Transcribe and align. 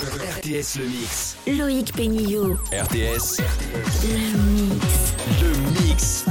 RTS 0.00 0.78
Le 0.78 0.86
Mix. 0.86 1.36
Loïc 1.46 1.92
Pénillot. 1.92 2.56
RTS. 2.72 3.42
Le 4.02 4.38
mix. 4.54 5.14
Le 5.42 5.82
Mix. 5.86 6.24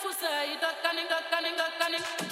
fusa, 0.00 0.46
you 0.48 0.60
duck 0.60 0.76
dunning, 0.82 1.08
duck 1.08 1.24
dunning, 1.30 1.56
duck. 1.56 2.25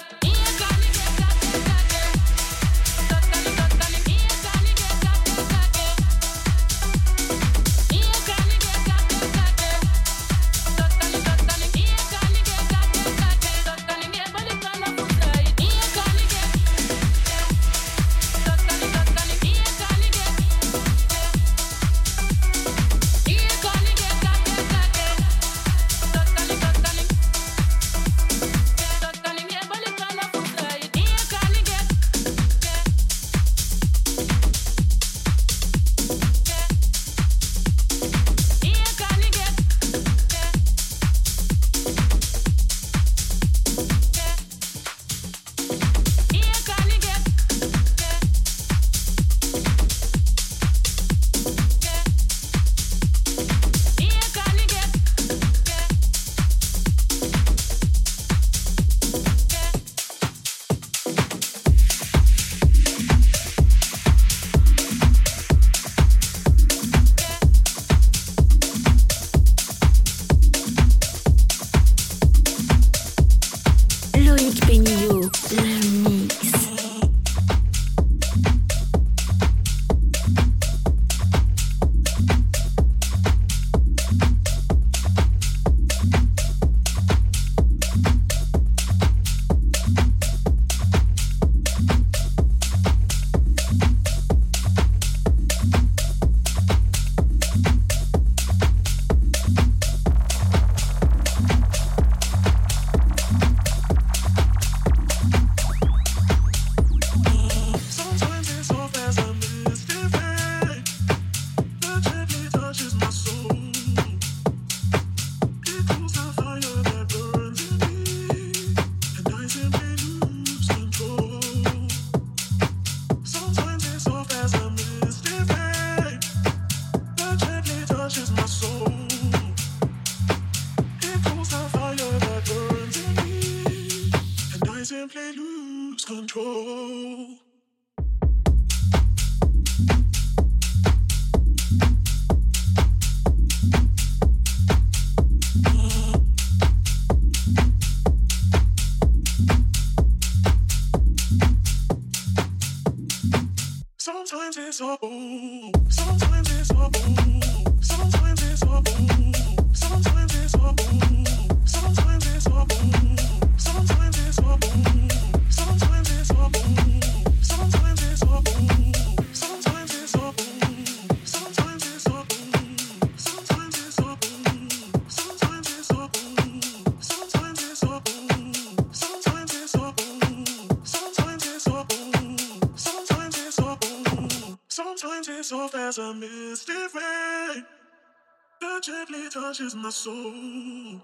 Touches 189.31 189.75
my 189.75 189.89
soul. 189.89 191.01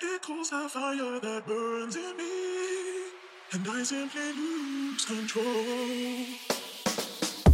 It 0.00 0.22
cools 0.22 0.48
the 0.48 0.68
fire 0.70 1.20
that 1.20 1.46
burns 1.46 1.96
in 1.96 2.16
me, 2.16 2.30
and 3.52 3.68
I 3.68 3.82
simply 3.82 4.32
lose 4.32 5.04
control. 5.04 6.24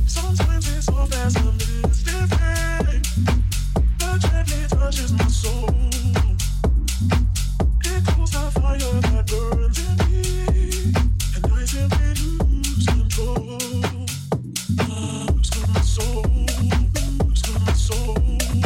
Sometimes 0.07 0.69
it's 0.77 0.89
as 0.89 1.37
a 1.37 1.53
misty 1.53 2.13
rain 2.15 3.03
that 3.99 4.19
gently 4.21 4.69
touches 4.69 5.13
my 5.13 5.27
soul. 5.27 5.69
It 7.85 8.07
cools 8.07 8.31
the 8.31 8.51
fire 8.61 9.01
that 9.09 9.27
burns 9.27 9.79
in 9.81 9.97
me, 10.07 10.23
and 11.35 11.53
I 11.53 11.65
simply 11.65 12.11
lose 12.23 12.87
control. 12.87 13.59
Lose 14.89 15.51
my 15.75 15.81
soul, 15.81 16.23
lose 17.25 17.45
my 17.67 17.73
soul. 17.73 18.66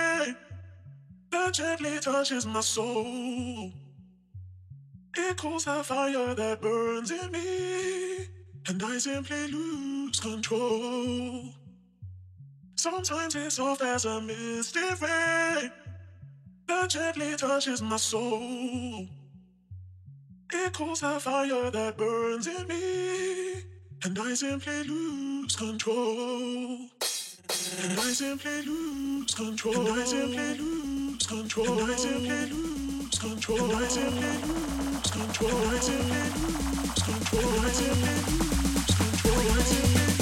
gently 1.51 1.99
touches 1.99 2.45
my 2.45 2.61
soul. 2.61 3.71
It 5.17 5.37
cools 5.37 5.65
the 5.65 5.83
fire 5.83 6.33
that 6.33 6.61
burns 6.61 7.11
in 7.11 7.31
me, 7.31 8.27
and 8.67 8.81
I 8.81 8.97
simply 8.97 9.47
lose 9.51 10.19
control. 10.19 11.43
Sometimes 12.75 13.35
it's 13.35 13.55
soft 13.55 13.81
as 13.81 14.05
a 14.05 14.21
misty 14.21 14.79
rain 14.79 15.71
that 16.67 16.89
gently 16.89 17.35
touches 17.35 17.81
my 17.81 17.97
soul. 17.97 19.07
It 20.53 20.73
cools 20.73 21.01
the 21.01 21.19
fire 21.19 21.69
that 21.69 21.97
burns 21.97 22.47
in 22.47 22.67
me, 22.67 23.63
and 24.03 24.17
I 24.17 24.33
simply 24.33 24.83
lose 24.83 25.55
control. 25.55 26.77
And 27.83 27.99
I 27.99 28.11
simply 28.13 28.61
lose 28.61 29.33
control. 29.35 29.87
And 29.87 29.99
I 30.01 30.05
simply 30.05 30.57
lose 30.57 30.90
control. 31.31 31.65
Control. 31.65 31.95
Control. 33.17 33.69
Control. 35.11 35.61
Control. 37.05 38.01
Simply 38.91 39.49
lose 39.49 40.20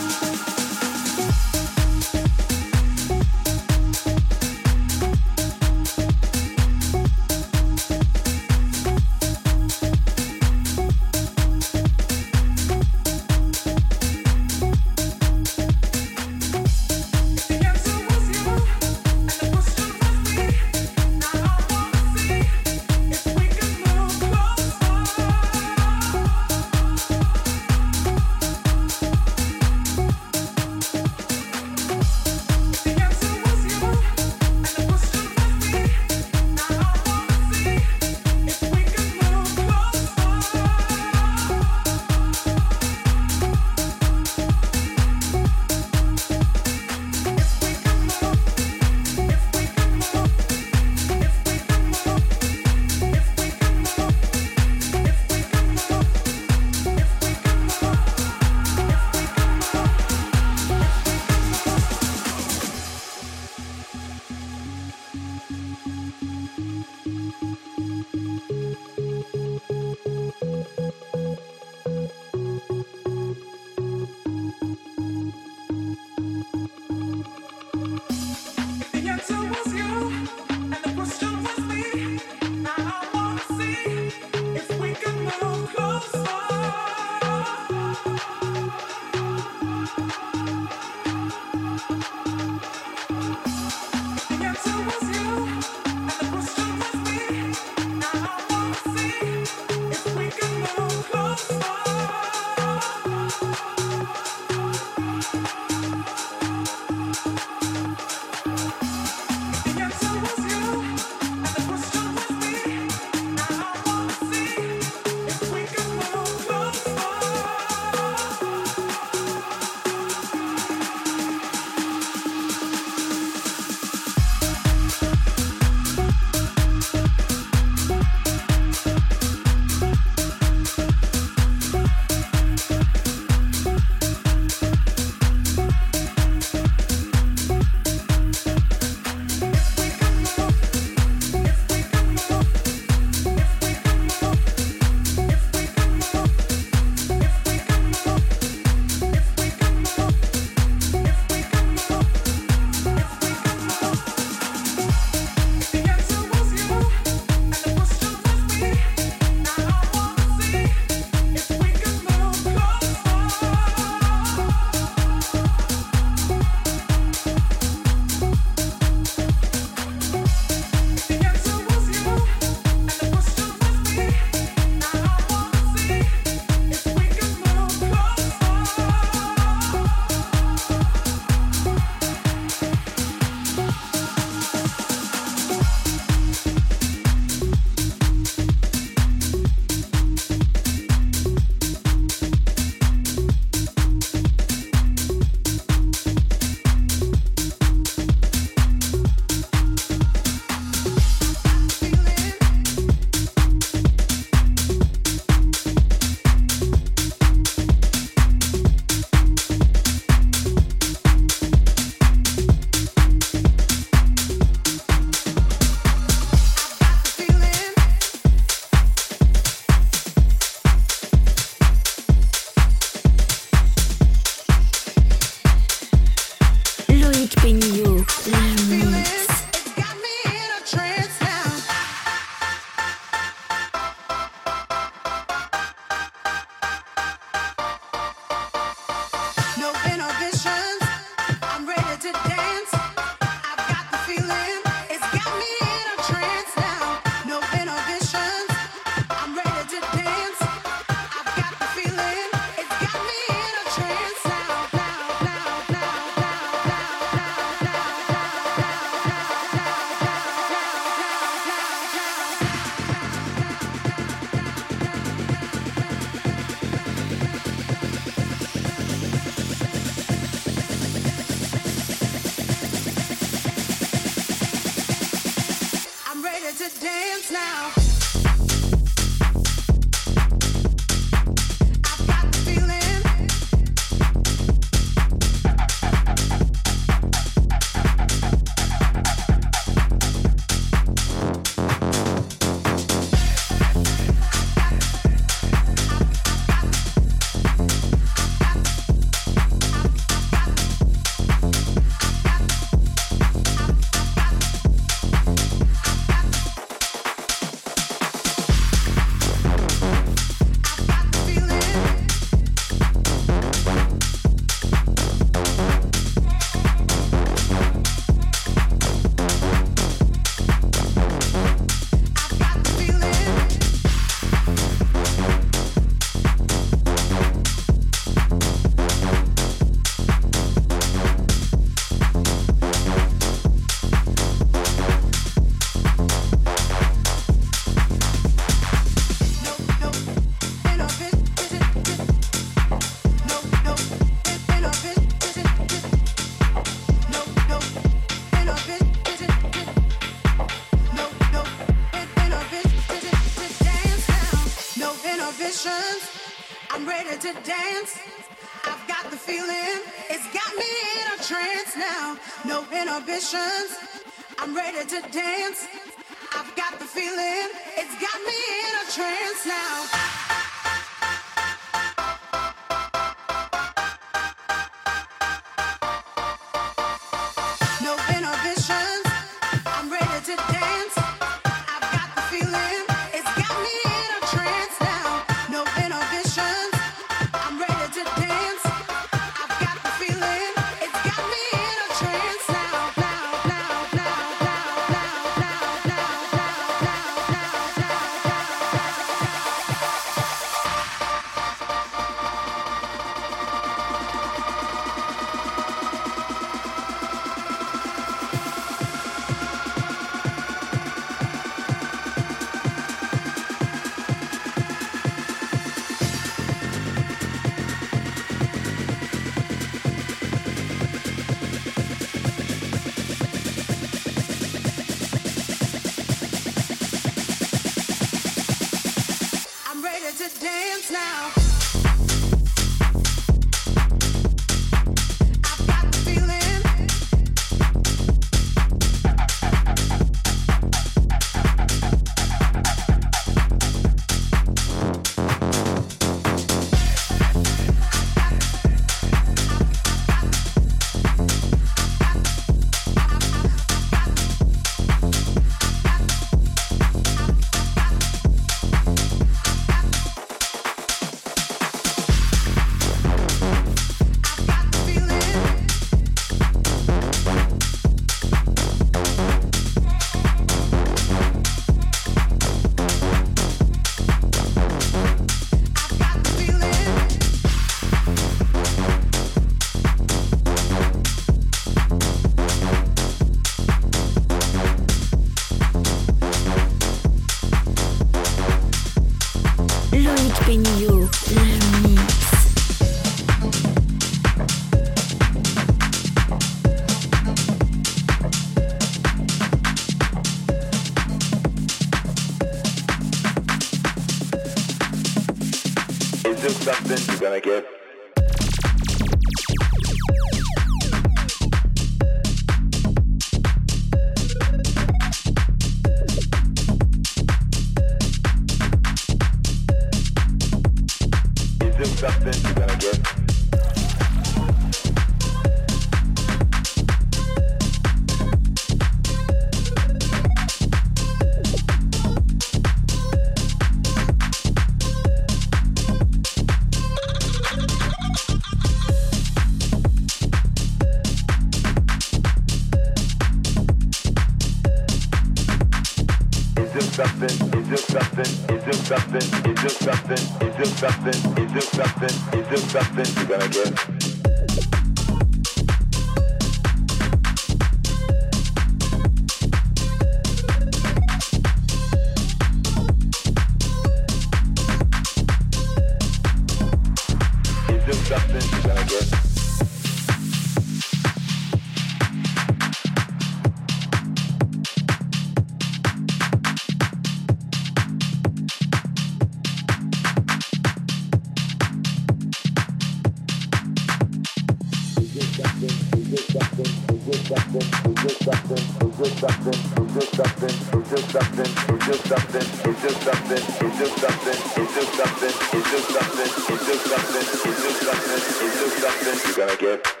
You're 599.31 599.47
gonna 599.47 599.57
get 599.57 600.00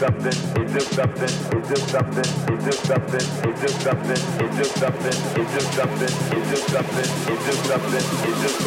something? 0.00 0.64
Is 0.64 0.72
this 0.72 0.88
something? 0.96 1.28
Is 1.28 1.68
this 1.68 1.90
something? 1.90 2.54
Is 2.54 2.64
this 2.64 2.80
something? 2.80 3.20
Is 3.50 3.60
this 3.60 3.82
something? 3.84 4.20
Is 4.40 4.56
this 4.56 4.72
something? 4.72 5.16
Is 5.36 5.50
this 5.52 5.66
something? 5.76 6.12
Is 6.38 6.50
this 6.50 6.64
something? 6.72 7.10
Is 7.34 7.44
this 7.44 7.60
something? 7.68 8.04
Is 8.30 8.42
this 8.42 8.59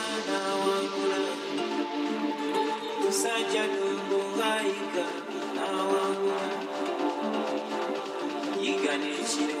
mwana 0.00 0.38
wangula 0.54 1.18
tusajja 3.02 3.62
tumulayika 3.74 5.04
awangula 5.68 6.46
yiga 8.62 8.92
n'ekiro 9.00 9.60